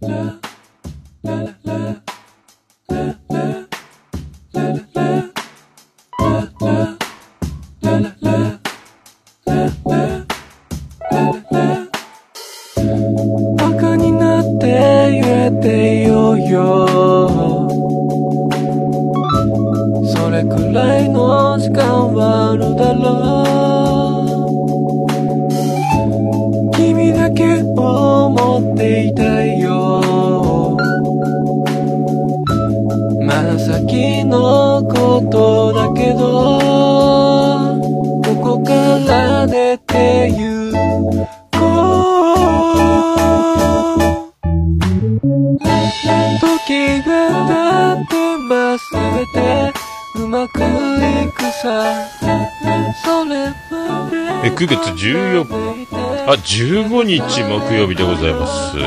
[0.00, 0.40] バ
[54.44, 55.46] え9月14
[56.26, 58.82] あ15日木曜日でございますで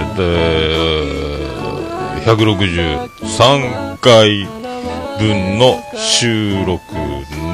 [2.25, 4.45] 163回
[5.17, 6.93] 分の収録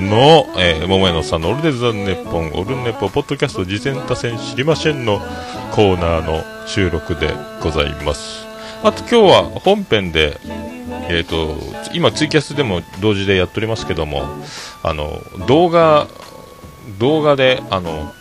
[0.02, 5.20] の、えー、桃屋のさんのオルデザンネポン、オルネポ、ポッドキャスト、事前多戦知りませんの
[5.72, 8.46] コーナーの収録でございます。
[8.84, 10.40] あと今日は本編で、
[11.10, 11.56] えっ、と、
[11.94, 14.24] 今ツイキャスでも同時でやっておりますけども、
[14.84, 16.08] あの、動画、
[17.00, 18.14] 動画で、あの、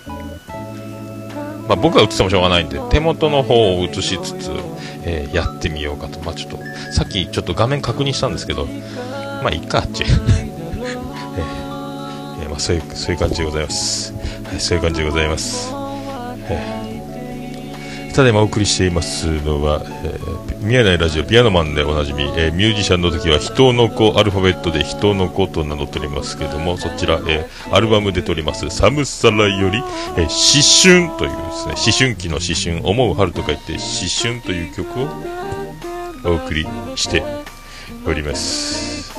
[1.69, 4.51] まあ、僕が映ってもしょうがないんで、手元の方を映しつつ、
[5.05, 6.21] えーやってみようかと。
[6.21, 6.59] まあ、ちょっと、
[6.93, 10.05] さっきちょっと画面確認したんですけど、まあ、いっか、あっち。
[10.05, 10.11] えー
[12.43, 14.13] えーまあ、そういう、そういう感じでございます。
[14.13, 15.73] はい、そういう感じでございます。
[16.49, 16.93] えー
[18.13, 31.31] ただいまお送りしていますのは、えー、宮内ラジオピアノマンでおなじみ、えーミュージシャンの時は人の子アルファベットで人の子と名乗っておりますけどもそちら、えーアルバムで撮ります寒さらより、えー思春という
[31.67, 33.81] ですね思春期の思春思う春と書いて思
[34.23, 35.09] 春という曲を
[36.25, 36.65] お送り
[36.97, 37.23] して
[38.07, 39.11] おります。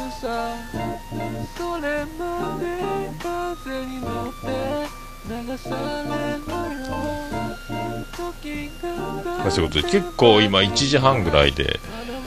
[5.26, 11.80] 流されろよまあ、そういうことで結構今1時半ぐらいで、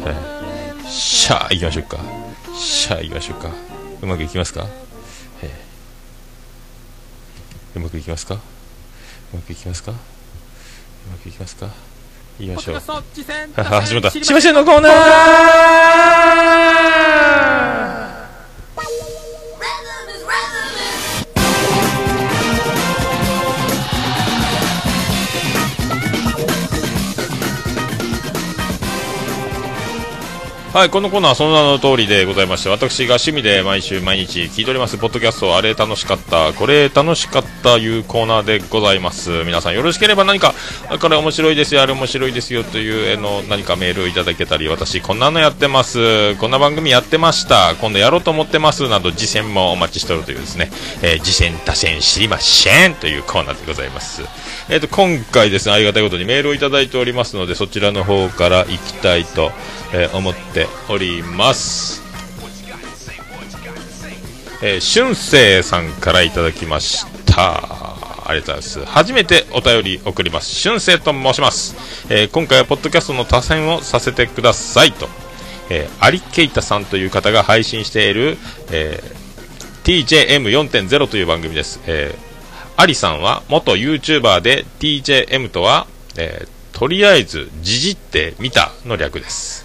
[0.07, 0.37] えー
[0.89, 1.99] シャー行きましょうか。
[2.57, 3.51] シャー行きましょうか。
[4.03, 4.67] うまくいきますか、
[5.43, 7.79] えー。
[7.79, 8.35] うまくいきますか？
[8.35, 8.39] う
[9.35, 9.91] まくいきますか？
[9.91, 9.95] う
[11.11, 11.71] まくいきますか？
[12.39, 12.81] 言いましょう。
[13.65, 14.11] 始まった。
[14.11, 14.93] しましんのコーナー
[30.77, 39.43] はい、このコーナーはその名の通りでございまして、私が趣味で毎週毎日聞いております、ポッドキャスト、あれ楽しかった、これ楽しかったいうコーナーでございます。
[39.45, 40.53] 皆さんよろしければ何か、
[41.01, 50.71] これ面白いですよ、あれ面白いですよという、あの、何かメールをいただけたり、私こんなのやってます、こんな番組やってました、今度やろうと思ってます、など、次戦もお待ちしておるというですね、
[51.01, 54.21] えー、次戦、打線知りませんというコーナーでございます。
[54.69, 59.53] えっ、と、今回ですね、ありがたいことにメールをいただいておりますので、そちらの方から行きたいと、
[59.93, 62.03] えー思っております。
[64.63, 67.63] えー、春生さんからいただきました。
[68.29, 68.85] ありがとうございます。
[68.87, 70.61] 初めてお便り送ります。
[70.69, 71.77] 春生と申します。
[72.09, 75.09] えー今回はポッドキャストの多選をさせてくださいと。
[75.71, 78.37] えー、アリケイタさんという方が配信している、
[78.73, 79.27] えー
[79.87, 81.79] TJM4.0 という番組です。
[81.87, 82.26] えー、
[82.77, 89.65] アリさんは元 YouTuber で TJM とは、えーとりあえず、じじってみたの略です。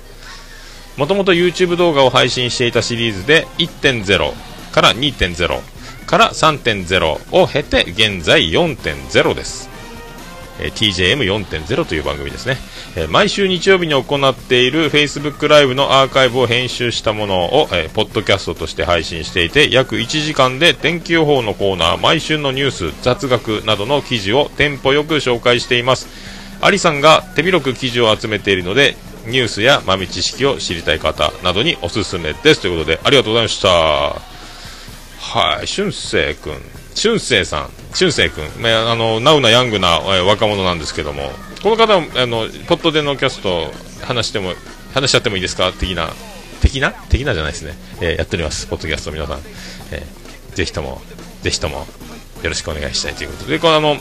[0.96, 4.34] もともと YouTube 動画を配信していたシリーズで1.0
[4.72, 5.60] から2.0
[6.06, 9.70] から3.0を経て現在4.0です。
[10.62, 12.58] えー TJM4.0 という番組ですね、
[12.96, 26.08] えー毎週日曜日に行っている Facebook ライブのアーカイブを編集したものを、えーポッドキャストとして配信していて約1時間で天気予報のコーナー毎週のニュース雑学などの記事をテンポよく紹介しています。
[26.62, 28.96] アリさんが手広く記事を集めているので
[29.26, 32.62] ニュースや豆知識を知りたい方などにおすすめです。
[32.62, 33.70] ということでありがとうございました。
[33.70, 36.81] はい俊生君。
[36.96, 37.70] 俊生さん。
[37.94, 41.32] 俊生君、ね、あのナウなヤングな、え若者なんですけども。
[41.64, 43.72] この方あのポットでのキャスト
[44.04, 44.54] 話しても
[44.94, 45.72] 話しちゃってもいいですか？
[45.72, 46.10] 的な。
[46.62, 46.92] 的な？
[47.10, 48.68] 的なじゃないですね、えーやっております。
[48.68, 49.40] ポッドキャスト皆さん、
[49.92, 51.02] えーぜひとも
[51.42, 51.86] ぜひとも
[52.44, 53.60] よろしくお願いしたいということで。
[53.60, 53.98] これあの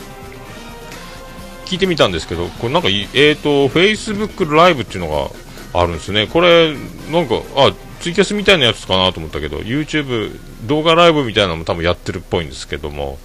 [1.65, 5.31] 聞いてみたんですけど、これなんかい、えーと、Facebook ライブっていうの
[5.73, 6.27] があるんですね。
[6.27, 6.75] これ、
[7.09, 7.71] なんか、あ、
[8.01, 13.19] ツイキャスみたいなやつかなと思ったけど、YouTube 動画ライブみたいなのも多分やってるっぽいんですけども、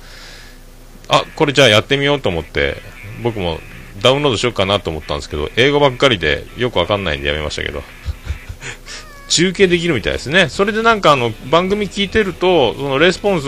[1.09, 2.77] あ、これじゃあやってみようと思って、
[3.23, 3.59] 僕も
[4.03, 7.83] ダウンロードしようかなと思ったんですけど、英語ばっかりでよくわかんないんでやめましたけど。
[9.29, 10.49] 中継できるみたいですね。
[10.49, 13.47] それでなんかあの番組聞いてると、そのレスポンス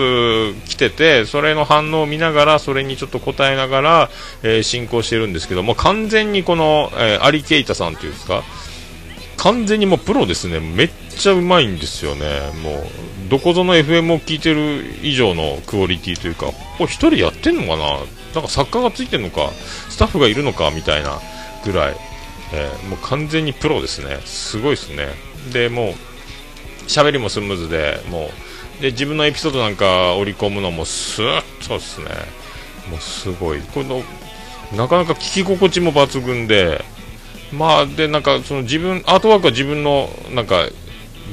[0.68, 4.10] 来てて、それの反応を見ながら、それにちょっと答えながら、
[4.42, 8.42] えー、進行してるんですけども、完全にこの、えー、アリケイタさんっていうんですか、
[9.38, 10.60] 完全にもうプロですね。
[10.60, 12.26] めっちゃうまいんですよね。
[12.62, 17.98] もう、どこぞの FM を聞いてる以上のクオリティというか、これ一人やってんのかな？
[18.34, 19.50] なんか作家がついてんのか、
[19.88, 21.18] スタッフがいるのかみたいな
[21.64, 21.96] ぐらい、
[22.52, 24.18] えー、もう完全にプロですね。
[24.24, 25.08] すごいですね。
[25.52, 25.94] でもう
[26.88, 28.30] 喋りもスムーズでも
[28.78, 32.06] うで自分のエピソードなんか織り込むのもスーッとですね
[32.90, 34.02] もうすごいこの
[34.76, 36.84] なかなか聞き心地も抜群で
[37.52, 40.68] まあでなんかその自分アートワークは自分のなんか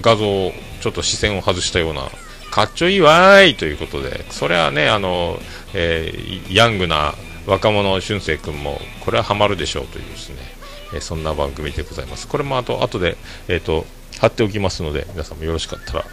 [0.01, 0.51] 画像を
[0.81, 2.03] ちょっと視線を外したような
[2.51, 5.37] かっちょいいわーいということでそれはねあの、
[5.73, 7.13] えー、ヤングな
[7.47, 10.55] 若者俊生君もこれはハマるでしょうというですね
[10.93, 12.27] えそんな番組でございます。
[12.27, 13.85] これもあと後で、えーと、
[14.19, 16.05] 貼っておきますので、皆さんもよろしかったら。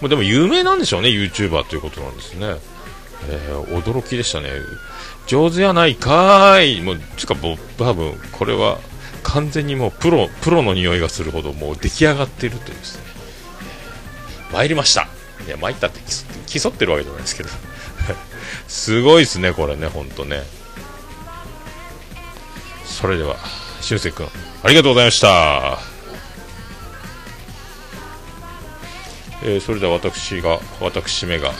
[0.00, 2.56] もうでも有名なんでしょうね、YouTuber ということなんですね。
[3.28, 4.50] えー、驚きでしたね。
[5.28, 6.82] 上手やないかーい。
[6.82, 8.78] もう、つか、もう、多分、これは、
[9.22, 13.02] 完全にもう、プロ、プロの匂いがするほど、もう出来上がっているというですね。
[14.52, 15.06] 参りました。
[15.46, 16.00] いや、参ったって
[16.46, 17.50] 競ってるわけじゃないですけど。
[18.66, 20.42] すごいですね、これね、ほんとね。
[22.98, 23.36] それでは
[23.80, 24.26] しゅんせい君
[24.64, 25.78] ありがとうございました、
[29.44, 31.52] えー、それでは私が私めが、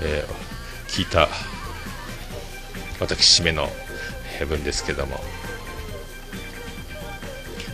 [0.00, 1.28] えー、聞いた
[3.00, 3.68] 私締めの
[4.48, 5.20] 文ですけども、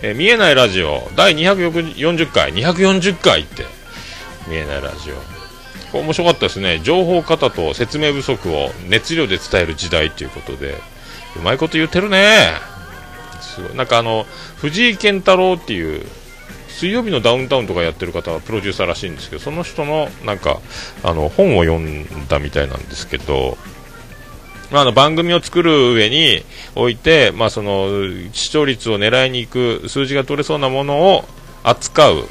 [0.02, 3.64] えー、見えないラジオ第240回240回って
[4.49, 5.14] 見えないラジオ。
[5.93, 6.81] これ面白かったですね。
[6.82, 10.76] 情報型と説明不足を熱量で伝える時代ということで。
[11.37, 12.52] うまいこと言ってるね。
[13.40, 13.76] すごい。
[13.76, 14.26] なんかあの
[14.56, 16.05] 藤井健太郎っていう
[16.69, 20.61] 水曜日のダウンタウンとかやってる方はプロデューサーらしいんですけどその人のなんか
[21.02, 23.58] あの本を読んだみたいなんですけど、
[24.70, 26.44] まあ、あの番組を作る上に
[26.76, 27.88] おいて、まあ、その
[28.32, 31.25] 視聴率を狙いに行く数字が取れそうなものを
[31.62, 32.20] 扱う。
[32.20, 32.25] っ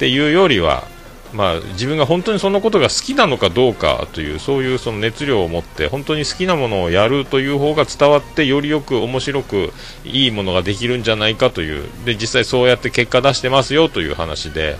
[0.00, 0.88] ていうよりは
[1.32, 9.72] まあ、自分が本当にそのことが好きなのかどうかというそういうその熱量を持って本当に好きなものをやるという方が伝わってよりよく面白く
[10.04, 11.88] いいものができるんじゃないかという。
[12.04, 14.76] で実際そうやって結果出してますよという話で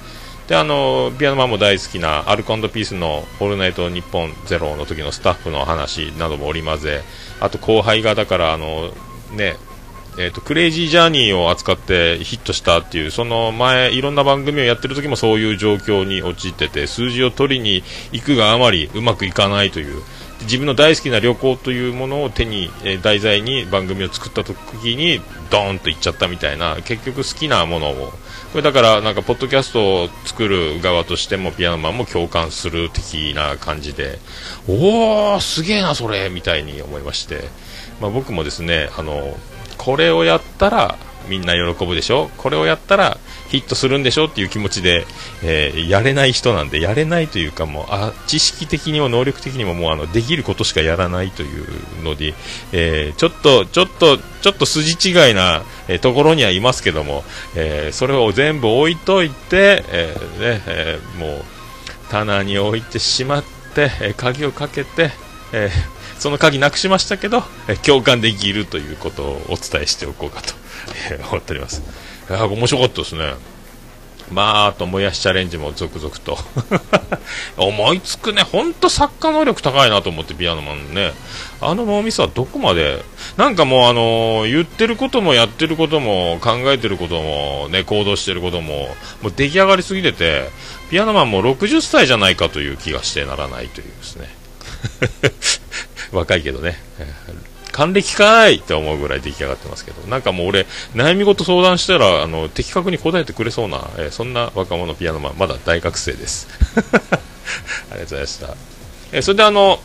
[0.51, 7.05] であのピアノマンも大好きなアルコピースの「オールナイトニッポンゼロの時のスタッフの話なども織り交ぜ。
[7.39, 8.93] あと後輩がだからあの
[9.31, 9.57] ね
[10.19, 20.03] えーと、クレイジージャーニーを扱ってヒットしたっていうその前いろんな番組をやってる時もそういう状況に陥ってて数字を取りに行くがあまりうまくいかないという
[20.43, 25.21] 自分の大好きな旅行というものを手に、えー、題材に番組を作った時に
[25.51, 28.13] ドーンといっちゃったみたいな結局好きなものを。
[28.51, 34.19] これだからなんかポッドキャストを作る側としてもピアノマンも共感する的な感じで
[34.69, 37.45] おおすげえなそれみたいに思いまして、
[38.01, 39.37] まあ、僕もですねあの
[39.79, 40.99] これをやったら
[41.29, 42.31] みんな喜ぶでしょ？
[42.37, 43.19] これをやったら
[43.49, 44.27] ヒットするんでしょ？
[44.27, 45.07] っていう気持ちで、
[45.43, 52.35] えー、やれない人なんでやれないというかもうあ知識的にも能力的にももうあのできることしかやらないというので、
[52.73, 61.45] えー、ちょっとちょっとちょっと筋違いな、えー、ところにはいますけども、えそれを全部置いといて、えねえもう
[62.11, 65.11] 棚に置いてしまって、え鍵をかけて、
[65.53, 70.53] えーその鍵なくしましたけど、え共感できるということをお伝えしておこうかと、
[71.11, 71.83] え思っております。
[72.29, 73.35] いや面白かったですね。
[74.31, 76.39] まあ、あと、もやしチャレンジも続々と
[77.57, 81.13] 思いつくね、ほんと作家能力高いなと思って、ピアノマンね。
[81.61, 83.03] あの脳みそはどこまで、
[83.39, 90.51] なんかもう、あのー、言ってることもやってることも、考えてることも、ね、行動してることも、もう出来上がりすぎてて、
[90.91, 94.29] ピアノマンも60歳じゃないかという気がしてならないというですね。
[96.13, 96.79] 若いけどね。
[97.73, 106.49] 還暦かーいって思うぐらい出来上がってますけど、なんかもう俺、悩み事相談したら、あの、的確に答えてくれそうな、えー、そんな若者ピアノマン、まだ大学生です。
[106.77, 108.55] ありがとうございました。
[109.13, 109.83] えー、それであの、ありがとう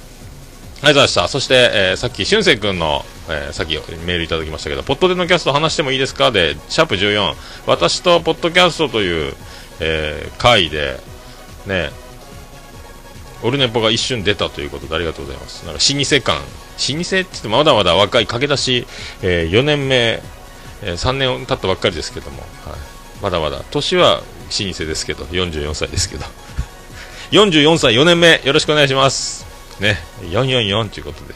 [0.82, 1.27] ございました。
[1.27, 6.32] そして、えー、さっき、しゅんせい君の、えー、さっきメールいただきましたけど、ポッドでのキャスト話してもいいですか？
[6.32, 7.36] で、シャープ14、
[7.67, 9.36] 私とポッドキャストという、
[9.79, 11.00] えー、回で、
[11.67, 11.91] ね、
[13.45, 15.65] オルネポが一瞬出たということでありがとうございます。
[15.67, 18.87] なんか老舗感、老舗って言ってもまだまだ若い駆け出し、
[19.21, 20.19] えー、4年目、
[20.81, 22.49] えー、3年経ったばっかりですけども、はい、
[23.21, 26.25] まだまだ、年は老舗ですけど、44歳ですけど、
[27.31, 29.45] 44歳4年目、よろしくお願いします。
[29.79, 31.35] ね、444ということで、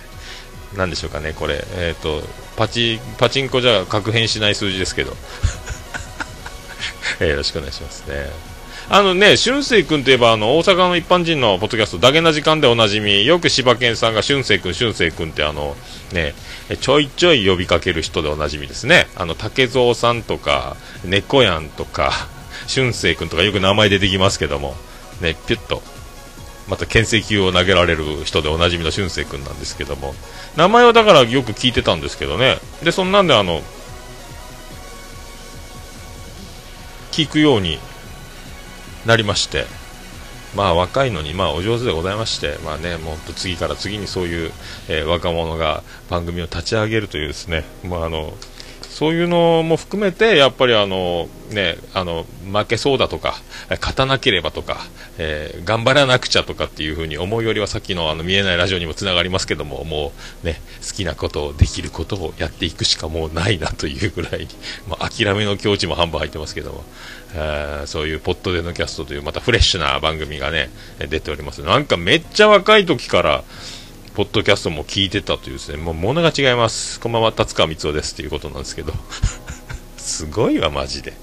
[0.76, 2.24] なんでしょうかね、これ、えっ、と、
[2.58, 5.16] パチ、パチンコじゃ確変しない数字ですけど、
[7.22, 8.32] えーよろしくお願いしますね。
[8.92, 15.78] あのね、俊生君といえば、あの、大阪の一般人のポッドキャスト、だけな時間でおなじみ、よく柴犬さんが俊生君、俊生君ってあの、
[16.12, 16.34] ね、
[16.82, 19.08] ちょいちょい呼びかける人でおなじみですね。
[19.16, 22.12] あの、竹蔵さんとか、猫やんとか、
[22.66, 24.76] 俊生君とかよく名前出てきますけども、
[25.22, 25.84] ね、ピュッと、
[26.68, 30.16] また牽制球を投げられる人でおなじみの俊生君なんですけども、
[30.56, 32.58] 名前はだからよく聞いてたんですけどね。
[32.82, 33.62] で、そんなんであの、
[37.12, 37.78] 聞くように
[39.06, 39.66] なりまして、
[40.56, 44.52] まあ若いのにまあお上手でございまして、まあね、もっと次から次にそういう、
[44.88, 48.34] えー若者が番組を立ち上げるというですね、まああの、
[49.00, 53.36] そういうのも含めて、やっぱりあの、ね、あの、負けそうだとか、
[53.70, 54.82] 勝たなければとか、
[55.18, 60.12] えー頑張らなくちゃとかっていうふうに思うよりはさっきのあの見えないラジオにもつながりますけども、も
[60.44, 64.48] うね、好きなことをできることをやっていくしかもうないなというぐらいに、
[64.90, 66.84] まあ、諦めの境地も半分入ってますけども、
[67.36, 71.62] えーそういうポッドでのキャストというまたフレッシュな番組がね、出ております。
[71.62, 73.44] なんかめっちゃ若い時から、
[74.20, 77.00] ポッドキャストも聞いてたというですね、もう物が違います。
[77.00, 78.92] こんばんは、達川光雄ですということなんですけど。
[79.96, 81.14] すごいわ、マジで。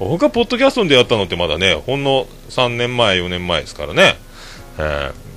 [0.00, 4.18] 僕がポッドキャストでやったのってまだね、ほんの3年前、4年前ですからね。
[4.76, 5.31] えー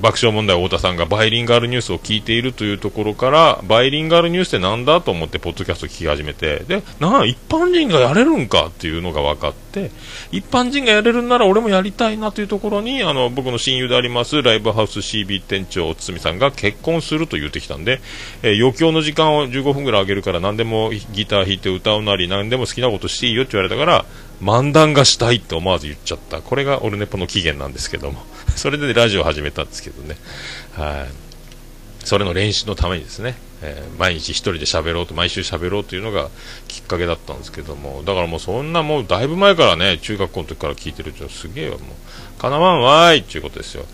[0.00, 9.90] 爆笑問題太田さんがバイリンガルニュースを聞いているというところから、バイリンガルニュースってなんだと思って、ポッドキャスト聞き始めて、で、なあ、一般人がやれるんかっていうのが分かって、
[10.32, 18.00] 一般人がやれるんなら俺もやりたいなというところに、あの、僕の親友であります、ライブハウス CB 店長、堤さんが結婚すると言ってきたんで、
[18.42, 24.04] えー余興の時間を15分ぐらいあげるから、何でもギター弾いて歌うなり、何でも好きなことしていいよって言われたから、
[24.42, 26.42] 漫談がしたいって思わず言っちゃった。
[26.42, 28.22] これがオルネポの起源なんですけども。
[28.56, 30.16] それでラジオを始めたんですけどね。
[30.76, 32.06] はい。
[32.06, 36.28] それの練習のためにですね、えー毎日一人で喋ろうと、毎週喋ろうというのが
[36.68, 41.96] きっかけだったんですけども、だからもうそんなもうだいぶ前からね、中学校の時から聞いてるっていうのはすげえわ、も
[42.38, 43.86] う、かなわんわーいっていうことですよ。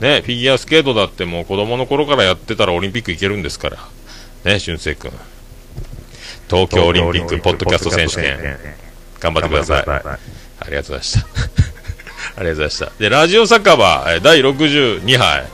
[0.00, 3.78] ね、フィギュアスケートだってもう子供の頃からやってたらオリンピック行けるんですから。
[4.44, 5.10] ね、俊生君。
[6.48, 8.56] 東京オリンピックポッドキャスト選手権、
[9.20, 9.84] 頑張ってください。
[9.86, 10.14] ありがと
[10.70, 11.67] うございました。
[12.38, 12.92] ありがとうございました。
[12.98, 15.44] で、ラジオ酒場、えー第62杯。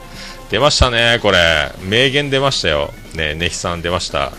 [0.50, 1.72] 出ましたね、これ。
[1.82, 2.92] 名言出ましたよ。
[3.14, 4.32] ね、ネヒさん出ました。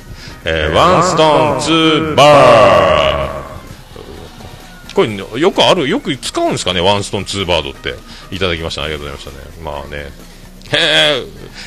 [0.45, 4.93] えーワンストーン、ツーバー。
[4.93, 7.95] これ、よくある、よく使うんですかね、ワンストーン、ツーバードって。
[8.31, 8.83] いただきました。
[8.83, 9.63] ありがとうございましたね。
[9.63, 10.11] まあね。
[10.71, 11.25] へえ、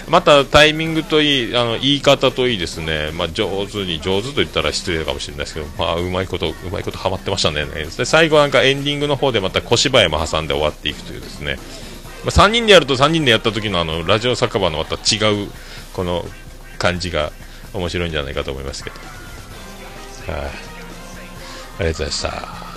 [0.08, 3.10] またタイミングといい、あの、言い方といいですね。
[3.12, 7.64] まあ、上手に、上手と言ったら失礼かもしれないですけど、まあ、うまいこと、うまいことハマってましたね。
[7.64, 11.58] で、最後なんかエンディングの方でまた小芝居も挟んで終わっていくというですね。
[12.24, 15.48] まあ、3人でやると3人でやった時のあの、ラジオ酒場のまた違う、
[15.92, 16.24] この
[16.78, 17.32] 感じが
[17.72, 18.96] 面白いんじゃないかと思いますけど。
[20.32, 20.54] はい、ありが
[21.78, 22.68] とうございました。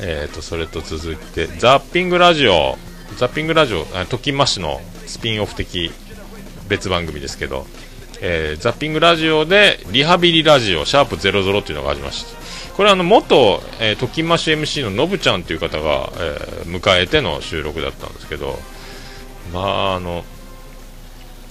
[0.00, 2.78] えーと、それと続いて、ザッピングラジオ、
[3.16, 5.90] ザッピングラジオ、あトキマシのスピンオフ的
[6.68, 7.66] 別番組ですけど、
[8.20, 12.38] えーザッピングラジオでリハビリラジオ、シャープ00っていうのがありました。
[12.78, 18.58] これはあの元、えー、トキマシ MC ののぶちゃんという方が、えー迎えての収録だったんですけど、
[19.52, 20.24] まああの、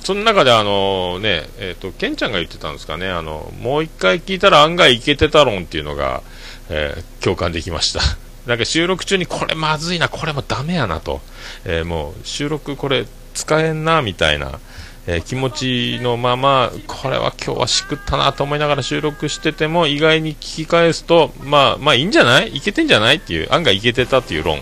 [0.04, 6.24] その中であのね、えっ、と、ケンちゃんが言ってたんですかね、あの、もう一回聞いたら案外いけてた論っていうのが、
[6.70, 8.00] えー共感できました。
[8.48, 11.20] なんか収録中にこれまずいな、これもダメやなと、
[11.66, 14.60] えーもう収録これ使えんな、みたいな、
[15.08, 22.58] えー気持ちのまま、これは今日はしくったなと思いながら収録してても、意外に聞き返すと、まあ、まあいいんじゃない？
[22.58, 23.16] いけてんじゃない？
[23.16, 24.60] っていう、案外いけてたっていう論。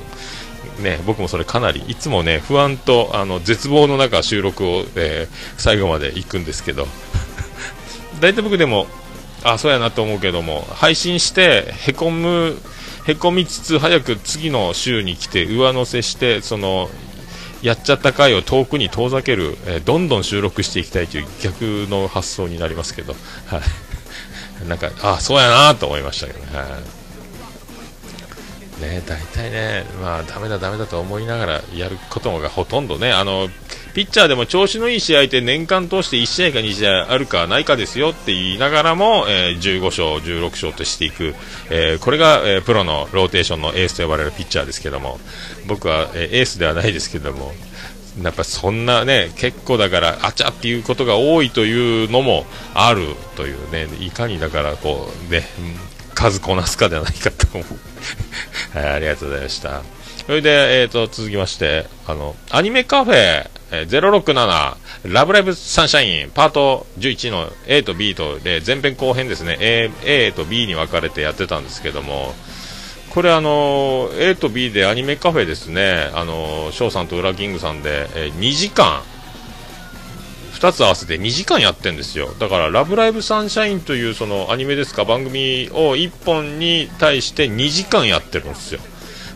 [0.80, 6.88] ね、僕もそれかなり、いつもね、不安とあの絶望の中、収録を、えー最後まで行くんですけど、
[8.22, 8.88] 大体僕でも、
[9.44, 12.58] あ、そうやなと思うけども、配信して、へこむ、
[13.08, 16.90] へこみつつ、早く次の週に来て、上乗せして、その、
[17.66, 23.14] やっちゃった回を遠くに遠ざける、えーどんどん収録していきたいという逆の発想になりますけど、
[23.48, 23.62] はい。
[24.70, 26.58] なんか、あ、そうやなと思いましたけどね。
[26.58, 27.05] はい
[28.79, 33.50] ね、大体ね、まあ、ダメだ、ダメだと思いながらやることがほとんどね、あの、
[33.94, 41.34] ピッチャーでも調子のいい試合って年間通して1試合か2試合あるかないかですよって言いながらも、えー15勝、16勝としていく、
[41.70, 45.20] えーこれが、えープロのローテーションのエースと呼ばれるピッチャーですけども、
[45.67, 47.53] 僕は、えエースではないですけども、
[48.22, 55.44] やっぱそんなね、結構だから、あちゃっていうことが多いというのもあるというね、いかにだからこう、ね、
[56.13, 57.79] 数こなすかではないかと思う。
[58.75, 59.82] はい、ありがとうございました。
[60.25, 63.13] それで、えー、と続きましてあのアニメカフェ、
[63.72, 72.34] えー、067ラブライブサンシャインパート11の A と B とで前編後編ですね A, A と B に分かれてやってたんですけども
[73.13, 79.03] これあの A と B でアニメカフェですねあの翔さんとウラキングさんで、えー、2時間
[80.56, 82.34] 2つ合わせて2時間やってんですよ。
[82.40, 88.80] だから「ラブライブサンシャイン」というそのアニメですか番組を1本に対して2時間やってるんですよ。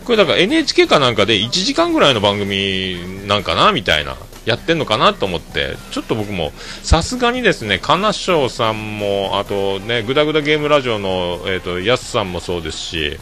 [0.04, 5.76] これだから NHK かなんかで1時間ぐらいの番組なんかなみたいなやってんのかなと思って。
[5.90, 13.18] ちょっと僕もさすがにですね金賞さんもあとねグダグダゲームラジオのえっ、ー、とやすさんもそうですし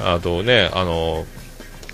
[0.00, 1.26] あとねあの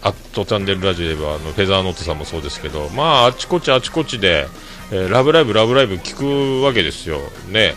[0.01, 4.47] アットチャンネルラジオではあのフェザーノートさんもそうですけどまああちこちあちこちで
[4.91, 7.19] えー、ラブライブ、ラブライブ聞くわけですよ。
[7.49, 7.75] ね。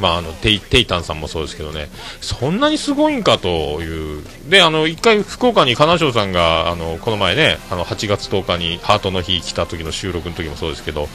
[0.00, 1.88] まあ、あのテイテイタンさんもそうですけどね、
[2.22, 11.08] そんなにすごいんかという、で、あの一回、福岡に金賞さんがあのこの前ね、あの8月10日にハートの日来た時の収録の時もそうですけど、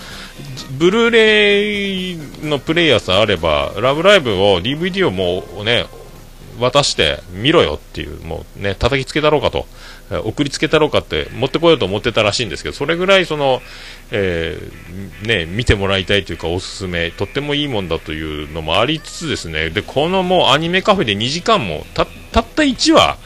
[0.77, 5.88] ブルーレイのプレイヤーさえあれば、ラブライブを DVD をもうね、
[6.59, 9.65] 渡して見ろよっていう、もうね、叩きつけたろうかと、
[10.12, 13.62] 送りつけたろうかって持ってこようと思ってたらしいんですけど、それぐらいその、
[14.12, 23.17] えー、ね、見てもらいたいというかおすすめ、とってもいいもんだというのもありつつですね、で、このもうアニメカフェで2時間も、た、たった1話、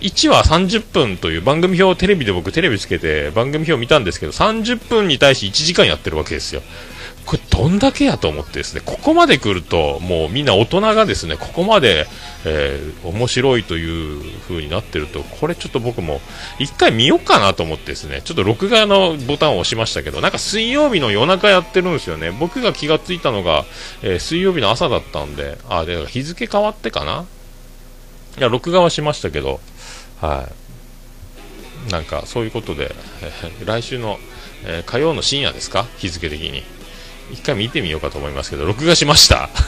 [0.00, 6.62] 1話30分という番組表をテレビで僕テレビつけて番組表を見たんですけど30分に対して1時間やってるわけですよ。
[7.28, 12.06] これどんだけやと思ってですね、ここまで来ると、もうみんな大人がですね、ここまで、
[12.46, 16.22] えー、面白いという風になってると、これちょっと僕も
[16.58, 22.30] 一回見ようかなと思ってですね、ちょっと録画のボタンを押しましたけど、なんか水曜日の夜中やってるんですよね。
[22.30, 23.66] 僕が気がついたのが、
[24.00, 27.26] えー、水曜日の朝だったんで、あ、で、日付変わってかな？
[28.38, 29.60] いや、録画はしましたけど、
[30.22, 30.48] は
[31.88, 31.92] い。
[31.92, 34.18] なんか、そういうことで、えー、来週の、
[34.64, 35.86] え火曜の深夜ですか？
[35.98, 36.62] 日付的に。
[37.32, 39.50] 一回見てみようかと思いますけど、録画しました。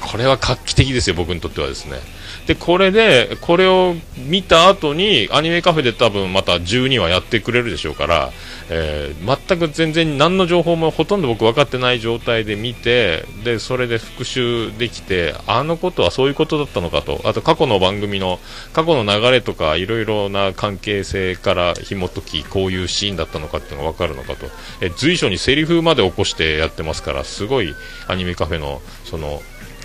[0.00, 2.00] これは画期的ですよ、僕にとってはですね。
[2.46, 8.32] で、これで、これを見た後に、アニメカフェで多分また12話やってくれるでしょうから、
[8.70, 18.38] えー、全く全然何の情報もほとんど僕分かってない状態で見て、で、それで復習できて、あのことはそういうことだったのかと、あと過去の番組の、
[18.72, 24.46] 過去の流れとか、いろいろな関係性から紐解き、こういうシーンだったのかっていうのが分かるのかと、
[24.80, 27.74] え随所にセリフまで起こしてやってますから、すごい
[28.08, 29.42] アニメカフェの、その、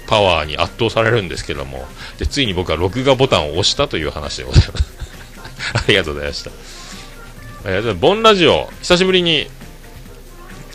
[0.08, 1.86] パワーに圧倒されるんですけども、
[2.18, 4.94] で、ついに僕は録画ボタンを押したという話でございます。
[5.74, 6.77] ありがとうございました。
[7.70, 9.46] えー、ボンラジオ、久しぶりに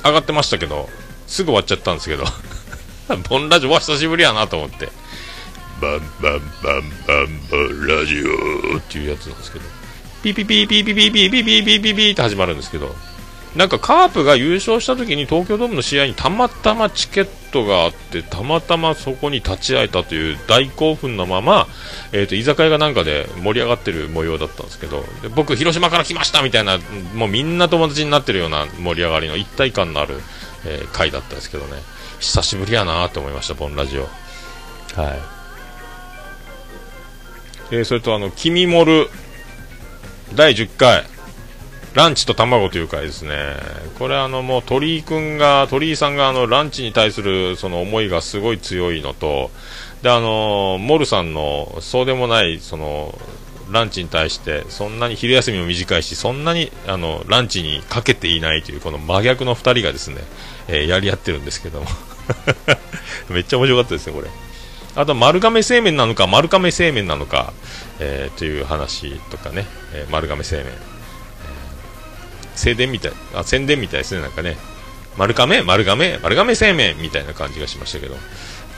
[0.05, 0.91] 上がってましたけど、
[1.27, 2.25] すぐ終わっちゃったんですけど、
[3.31, 4.91] ボンラジオは久しぶりやなと思って、
[5.81, 8.23] バンバンバンバンボンラジ
[8.75, 8.77] オ。
[8.77, 9.65] っていうやつなんですけど、
[10.23, 12.95] ピピピピピピピピピピピピって始まるんですけど、
[13.57, 21.67] なんかカープが優勝した時に東京ドームの試合にたまたまチケットがあってたまたまそこに立ち会えたという大興奮のまま、
[22.13, 26.79] えーと、居酒屋がなんかで盛り上がってる模様だったんですけどで僕、広島から来ましたみたいな
[27.15, 30.15] もうみんな友達になってるような盛り上がりの一体感のある、
[30.65, 31.73] えー、回だったんですけどね。
[32.21, 34.03] 久しぶりやなと思いました、ボンラジオ。
[34.03, 34.13] はい。
[37.73, 39.09] えー、それとあの「君もる」
[40.35, 41.05] 第10回
[41.95, 43.57] ランチと卵という回ですね。
[43.99, 49.51] これあのもう鳥居くんが、鳥居さんがあのランチに対するその思いがすごい強いのと、
[50.03, 53.15] であの、モルさんのそうでもないその、
[53.71, 60.19] ランチに対してそんなに昼休みも短いしそんなにあのランチにかけていないというこの真逆の2人がですね、
[60.69, 61.87] えー、やり合ってるんですけども。
[63.31, 64.29] めっちゃ面白かったですねこれ。
[64.95, 67.55] あと丸亀製麺なのか丸亀製麺なのか、
[67.99, 70.67] えー、という話とかね、えー、丸亀製麺。
[72.55, 74.57] 宣伝みたい、あ、宣伝みたいですね、なんかね。
[75.17, 75.63] 丸亀？
[75.63, 76.19] 丸亀？
[76.23, 78.17] 丸亀製麺みたいな感じがしましたけど。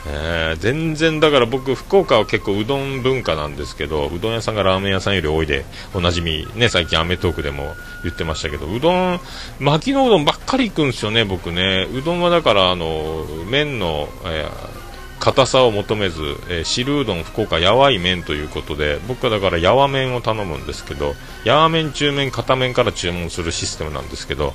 [0.06, 9.20] えー、全然だから僕、福岡は結構うどん文化なんですけど、うどん屋さんがラーメン屋さんより多いで、おなじみ、ね、最近アメトークでも言ってましたけど、うどん、
[9.60, 11.88] 巻きのうどんばっかり行くんですよね、僕ね。
[11.90, 14.84] うどんはだから、あの、麺の、えー
[15.24, 24.52] 硬さを求めず、えー、汁うどん福岡やわい麺ということで僕はだからやわ麺を頼むんですけどやわ麺中麺片麺から注文するシステムなんですけど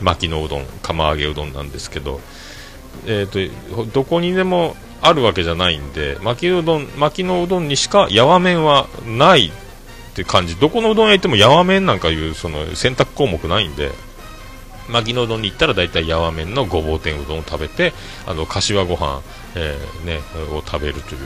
[0.00, 2.20] 巻きのうどん釜揚げうどんなんですけど、
[3.06, 9.52] えーと、どこにでもあるわけじゃないんで巻きうどん巻きのうどんにしかやわ麺はないっ
[10.14, 10.54] て感じ。
[10.54, 13.90] どこのうどん屋行ってもやわ麺なんかいうその選択項目ないんで。
[14.88, 17.92] 巻きのうどんに行ったら大体やわ麺のごぼう天うどんを食べて
[18.26, 19.22] あの柏ご飯
[19.56, 20.18] えー、ね、
[20.52, 21.20] を食べるという、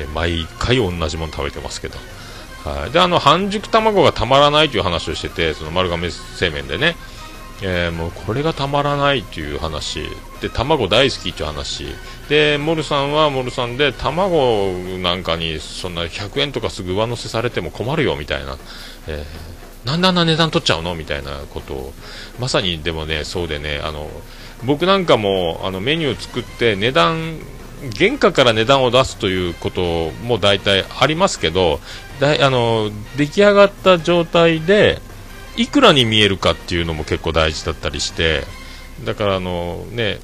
[0.00, 1.98] えー、毎回同じもの食べてますけど。
[2.64, 6.94] はい、であの半熟卵がたまらないという話をしててその丸亀製麺でね、
[7.62, 10.02] えー、もうこれがたまらないという話。
[10.42, 11.86] で卵大好きという話。
[12.28, 18.58] でモルさんはモルさんで卵なんかにそんな100円とかすぐ上乗せされても困るよみたいな、
[19.06, 19.49] えー、
[19.84, 20.94] なんであんな値段取っちゃうの？
[20.94, 21.92] みたいなことを。
[22.38, 24.08] まさにでもねそうでねあの
[24.64, 27.38] 僕なんかもあのメニュー作って値段
[27.98, 31.80] 原価から値段を出すということも大体ありますけど
[32.18, 35.00] だあの出来上がった状態で
[35.56, 38.44] いくらに見えるかっていうのも結構大事だったりして
[39.04, 40.18] だからあのね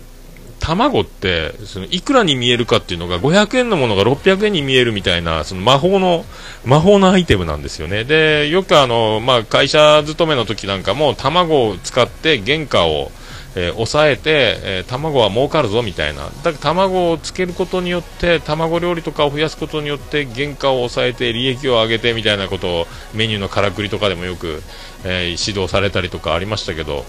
[0.66, 6.24] 卵ってそのいくらに見えるかっていうのが500円のものが600円に見えるみたいなその魔法の
[6.64, 8.02] 魔法のアイテムなんですよね。
[8.02, 13.12] でよくあの、まあ、会社勤めの時なんかも卵を使って原価を
[13.58, 16.24] えー、抑えて、えー、卵は儲かるぞみたいな。
[16.24, 24.62] だから卵をつけることによって卵料理とかを増やすことによって原価を抑えて利益を上げてみたいなことをメニューのからくりとかでもよく、
[25.04, 27.06] えー、指導されたりとかありましたけど、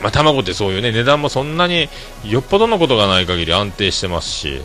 [0.00, 1.88] まあ、卵ってそういうね値段もそんなに
[2.24, 4.60] よっぽどのことがない限り安定してますし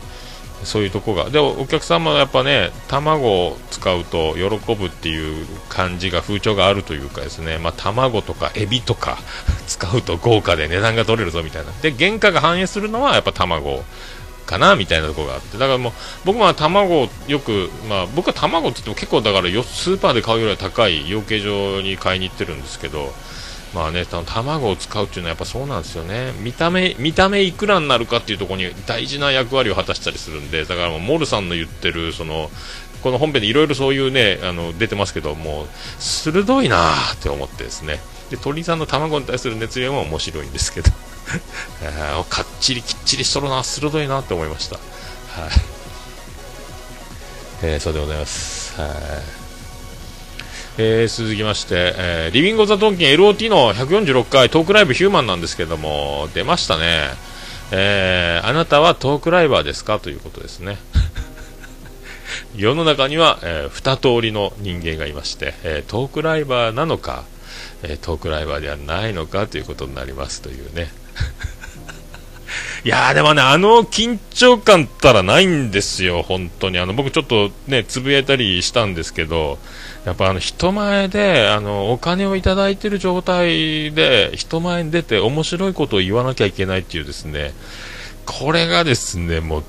[0.63, 1.29] そういうとこが。
[1.29, 9.19] でお客さんもやっぱね卵を使うと喜ぶっていう感じが風潮があるというかですね、まあ、卵とかエビとか
[9.67, 11.71] 使うと豪華で値段が取れるぞみたいな。
[11.81, 13.83] で原価が反映するのはやっぱ卵
[14.45, 15.57] かなみたいなところがあって。
[15.57, 15.93] だからもう
[16.25, 23.13] 僕は卵よく、まあ、僕は卵って言っても結構だからスーパーで買うよりは高い養鶏場に買いに行ってるんですけど
[23.73, 26.33] まあね、卵を使うっていうのはやっぱそうなんですよね。
[26.39, 32.49] 見た目、見た目いくらになるかっていうところに大事な役割を果たしたりするんで、だからもうモルさんの言ってる、その、
[33.03, 35.67] この本編でいろいろそういうね、あの、出てますけど、もう、
[35.99, 37.99] 鋭いなーって思ってですね。
[38.29, 40.89] で、鳥さんの卵に対する熱量も面白いんですけど、
[42.29, 44.75] かっちりきっちりしとるな、鋭いなって思いました。
[44.77, 45.51] はい。
[47.61, 48.79] えー、そうでございます。
[48.79, 49.38] はい。
[50.81, 57.09] えー、続きまして、えー、リビング・ザ・ドンキン LOT の146回トークライブヒューマンなんですけども、出ましたね。
[57.71, 59.99] えー、あなたはトークライバーですか？
[59.99, 60.77] ということですね。
[62.55, 67.25] 世の中には、えー、二通りの人間がいまして、えー、トークライバーなのか、
[67.83, 70.89] えー、トークライバーではないのかということになりますというね。
[72.85, 76.79] いやーでもね、あの緊張感ったらないんですよ、本当に。
[76.79, 79.59] あの、僕ちょっとね、つぶやいたりしたんですけど、
[80.05, 87.53] やっぱあの人前であのお金をいただいてる状態で人前に出て面白いことを言わなきゃいけないっていうですね
[88.25, 89.63] これがですねもう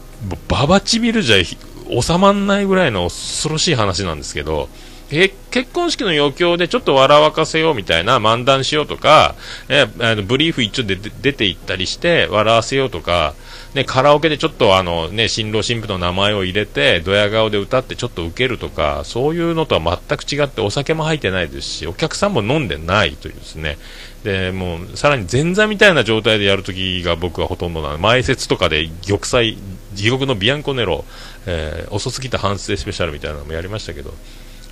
[0.49, 4.69] ババチビルじゃ収まらないぐらいの恐ろしい話なんですけど
[5.11, 9.35] 結婚式の余興でちょっと笑わかせようみたいな漫談しようとか、
[9.69, 13.35] えあのブリーフ一応で出て行ったりして笑わせようとか、
[13.75, 23.79] ね、カラオケでちょっとあの、ね、新郎新婦の名前を入れて、ドヤ顔で歌ってちょっとウケるとか、そういうのとは全く違って、お酒も入ってないですし、お客さんも飲んでないというですね、
[24.25, 27.99] で、もう、さらに前座みたいな状態でやるときが僕はほとんどなの。
[27.99, 29.57] 前説とかで玉砕、
[29.95, 31.05] 地獄のビアンコネロ、
[31.47, 34.13] えー、遅すぎた反省スペシャルみたいなのもやりましたけど、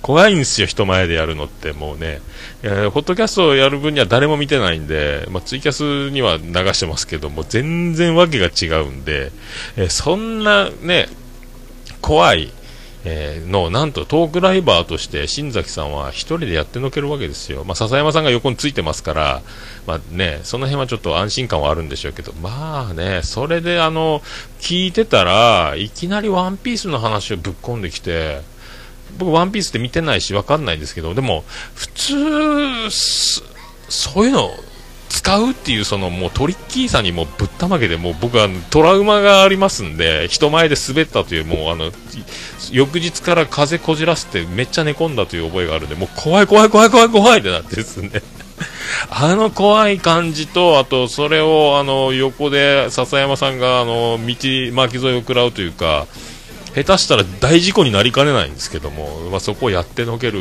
[0.01, 2.21] 怖いんですよ、人前でやるのってもうね、
[2.63, 9.31] えー、ホットキャストをやる分には誰も見てないんで、まあ、ツイキャスには流してますけども、全然わけが違うんで、
[9.75, 11.07] えー、そんなね、
[12.01, 12.51] 怖い、
[13.05, 19.41] えー、のなんとトークライバーとして新崎さんは1人でやってのけるわけですよ、まあ、笹山さんが横についてますから、
[19.87, 24.21] まあね、その辺はちょっと安心感はあるんでしょうけど、まあね、それであの
[24.59, 28.41] 聞いてたらいきなりワンピースの話をぶっ込んできて、
[29.17, 31.43] 僕、ワンピースって見てないし、わかんないんですけど、でも、
[31.75, 32.89] 普通、
[33.89, 34.51] そういうの、
[35.09, 41.91] 使うっていうそのもうトリッキーさにもぶったまげでもう僕はトラウマがありますんで人前で滑ったというもうあの
[42.71, 48.21] 翌日から風こじらせてめっちゃ寝込んだという覚えがあるんでもう怖い怖い怖い怖い怖いってなってですね。
[49.09, 54.35] あの怖い感じとあとそれをあの横で笹山さんがあの道
[54.73, 56.07] 巻き添えを食らうというか
[56.83, 60.39] 下手したら大事故になりかねないんですけども、まあ、そこをやってのける、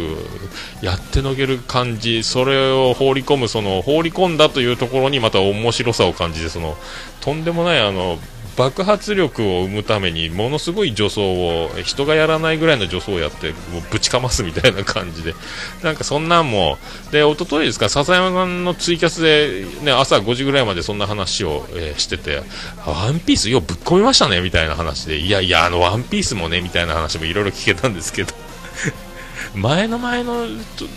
[0.82, 6.76] やってのける感じ、それを放り込む、その放り込んだというところにまた面白さを感じて、その
[7.20, 8.18] とんでもないあの
[8.58, 15.34] 爆発力を生むためにものすごい助走を人がやらないぐらいの助走をやってもうぶちかますみたいな感じで。
[15.84, 16.76] なんかそんなんも
[17.12, 22.42] で一昨日ですか笹山さんのツイキャスで、ね、朝5時ぐらいまでそんな話を、えー、してて
[22.84, 28.34] ワンピースようぶっ込みましたねみたいな話でいやいやあのワンピースもねみたいな話もいろいろ聞けたんですけど。
[29.54, 30.46] 前の前の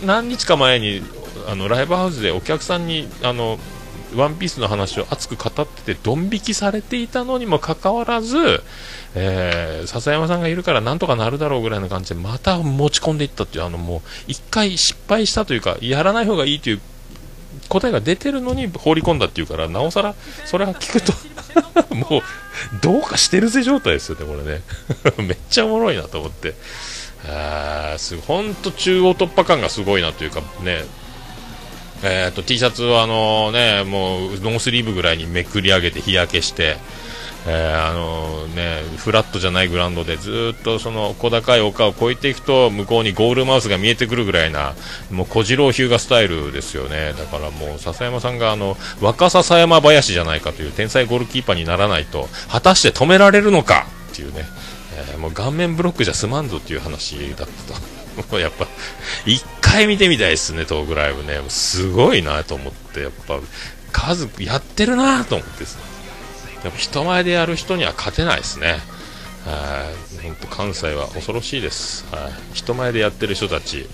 [0.04, 1.02] 何日か前に
[1.48, 3.58] あのライブハウスでお客さんにあの
[4.14, 8.62] ワンピースの話を熱く語ってて、ドン引きされていたのにもかかわらず、
[9.14, 16.80] えー、笹山さんがいるからなんとかなるだろうぐらいの感じで、また持ち込んでいったっていう、あのもう、一回失敗したというか、やらない方がいいという
[17.68, 21.12] 答えが出てるのに放り込んだっていうから、なおさら、 それは聞くと
[21.94, 22.22] もう、
[22.82, 24.62] どうかしてるぜ状態ですよね、これね。
[25.26, 26.54] めっちゃおもろいなと思って。
[27.24, 30.84] あす本当中央突破感がすごいなというかね、
[32.04, 36.76] えーと、T シャツはあのねもうノースリーブぐらいにめくり上げて日焼けして、
[37.46, 44.74] えー、あのねフラットじゃないグラウンドでずっとその小高い丘を越えていくと向こうにゴールマウスが見えてくるぐらいな
[45.10, 47.12] もう小次郎日向スタイルですよね。
[47.12, 53.86] だからもう笹山さんがあの若笹山林じゃないかという天才ゴールキーパーにならないと果たして止められるのか？
[54.12, 54.44] っていうね。
[54.94, 58.02] えー、もう顔面ブロックじゃ済まんぞっていう話だったと。
[58.38, 58.66] やっぱ
[59.24, 61.40] 1回見てみたいですねトークライブね。
[61.48, 63.40] すごいなと思ってやっぱ
[63.92, 65.82] 数やってるなと思ってですね
[66.64, 68.78] やっぱ人前でやる人には勝てないですね。
[70.22, 73.86] 本当関西は恐ろしいです、はい、人前でやってる人たち、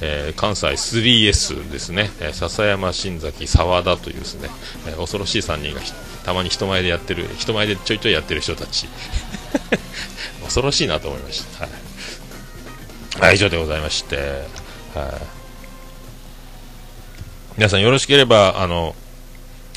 [0.00, 4.48] えー、関西 3S ですね、えー、笹山、新崎、澤田というですね、
[4.86, 5.80] えー、恐ろしい3人が
[6.24, 8.86] たまに人前でやってる人前でちょいちょいやってる人たち。
[10.44, 11.44] 恐ろしいなと思いまし
[13.18, 13.24] た。
[13.24, 14.46] はい、以上でございまして、
[14.94, 15.12] はい、
[17.56, 18.94] 皆さんよろしければ、あの、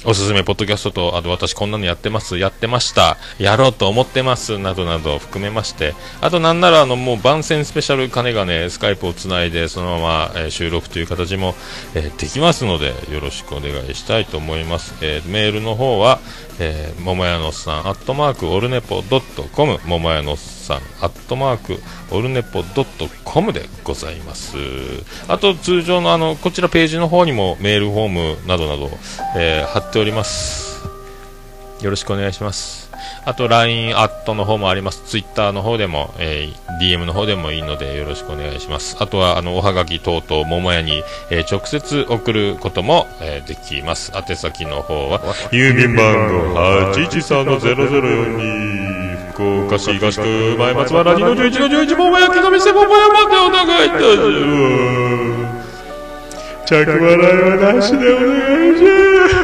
[0.07, 11.55] おすすめポッドキャストと、あと私こんなのやってます、やってました、やろうと思ってます、などなど含めまして、あとなんならあのもう番宣スペシャル金がね、スカイプをつないでそのまま、えー、収録という形も、
[11.95, 14.93] えー、できますので、よろしくお願いしたいと思います。
[15.01, 16.19] えー、メールの方は、
[16.59, 24.57] えー、桃屋のさん、アットマーク、オルネポドットコム、桃屋のさん、アットマーク、オルネポドットコムでございます。
[25.27, 28.89] あと、通常のあの、こちらページの方にもメールフォームなどなど、
[29.35, 30.85] えー、貼っております。
[31.81, 32.85] よろしくお願いします。
[33.25, 35.03] あと LINE アットの方もあります。
[35.05, 38.97] Twitter の方でも、えー、DM の方でもいいのでよろしくお願いします。
[38.99, 44.11] あとは、あの、おはがき等々、桃屋に、えー、直接送ることも、えー、できます。
[44.15, 46.59] 宛先の方は、郵便番号
[46.93, 48.84] 813-0042、
[49.35, 54.23] 福岡市東区前松原2の11の11、桃屋木の店桃屋までお願いいたしま
[56.63, 56.65] す。
[56.65, 57.19] 着払い
[57.59, 58.87] はなしでお願いしま
[59.27, 59.43] す。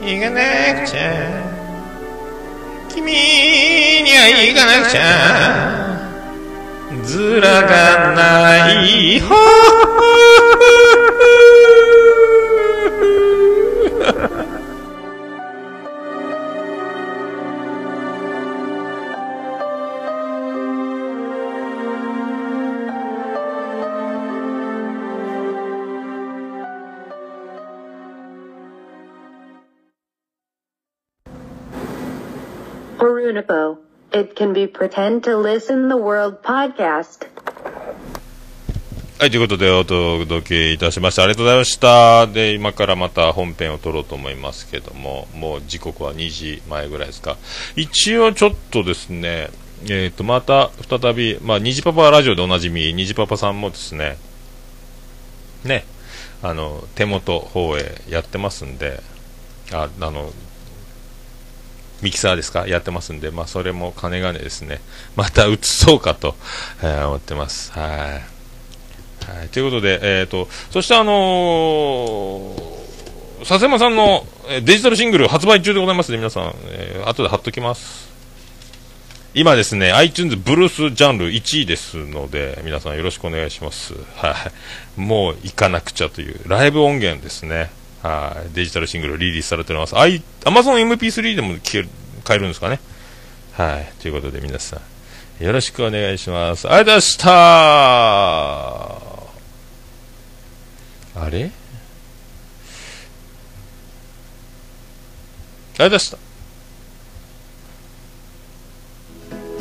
[0.00, 0.40] 行かな
[0.80, 0.98] くちゃ
[2.88, 3.12] 君に
[4.16, 5.63] は行かなくちゃ
[7.14, 9.20] ずらがない
[34.14, 34.20] ほ
[39.18, 41.24] はい、ということでお届けいたしました。
[41.24, 42.28] ありがとうございました。
[42.28, 47.36] で、今からまた本編を撮ろうと思いますけども、もう時刻は2時前ぐらいですか。
[47.74, 49.50] 一応ちょっとですね、
[49.82, 54.16] えっ、ー、と、また再び、まあ、虹パパラジオでおなじみ、虹パパさんもですね、
[55.64, 55.84] ね、
[56.40, 59.02] あの、手元方へやってますんで、
[59.72, 60.32] あ、あの、
[62.02, 62.66] ミキサーですか？
[62.66, 64.80] やってますんで、まあ、それも金がねですね、
[65.16, 66.34] また移そうかと、
[66.82, 67.72] えー、思ってます。
[67.72, 68.34] はい。
[69.38, 74.26] はい、ということで、えっ、ー、と、そしてあのー、佐世間さんの
[74.62, 78.12] デジタルシングル発売中でございますの、で、皆さん、えー、後で貼っときます。
[79.32, 83.94] 今ですね、iTunes ブルースジャンル1位ですので、皆さんよろしくお願いします。
[84.14, 84.50] は
[84.96, 85.00] い。
[85.00, 87.70] もう行かなくちゃというライブ音源ですね。
[88.06, 89.96] はい、デジタルシングルリリースされております。
[89.96, 90.06] ア
[90.50, 91.88] マゾン MP3 でも聞ける、
[92.22, 92.78] 買えるんですかね？
[93.54, 94.78] はい、ということで皆さ
[95.40, 96.68] ん、よろしくお願いします。
[96.68, 97.30] ありがとうございました
[101.16, 101.44] あれ？
[101.44, 101.50] ありがと
[105.78, 106.18] うございました。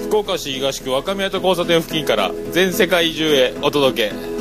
[0.09, 4.32] 福岡市東区若宮と交差点付近から全世界中へお届け。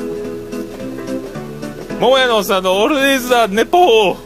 [2.02, 4.16] 桃屋のおっさんのオールディーズ・ザ・ネポー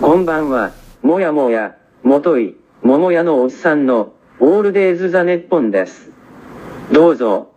[0.00, 6.10] こんばんは、もやもや、もとい、桃屋のおっさんの、オールデイズ・ザ・ネッポンです。
[6.90, 7.53] どうぞ。